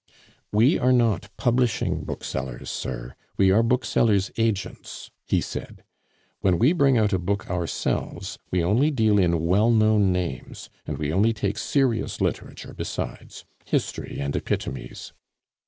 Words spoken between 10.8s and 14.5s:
and we only take serious literature besides history and